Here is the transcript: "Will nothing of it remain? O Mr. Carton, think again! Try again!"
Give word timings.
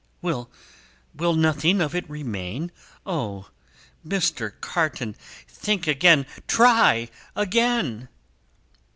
"Will 0.23 0.47
nothing 1.13 1.79
of 1.79 1.93
it 1.93 2.09
remain? 2.09 2.71
O 3.05 3.51
Mr. 4.03 4.51
Carton, 4.59 5.15
think 5.47 5.85
again! 5.85 6.25
Try 6.47 7.09
again!" 7.35 8.09